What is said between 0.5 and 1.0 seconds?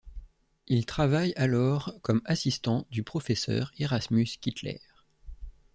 Il